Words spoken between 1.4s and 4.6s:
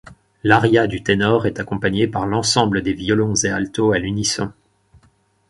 est accompagné par l'ensemble des violons et altos à l'unisson.